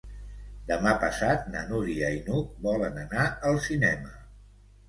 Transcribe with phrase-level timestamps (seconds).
[0.71, 4.19] Demà passat na Núria i n'Hug volen anar al cinema.